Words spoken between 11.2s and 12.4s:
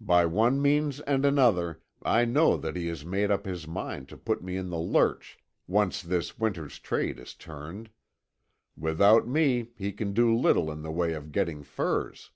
getting furs.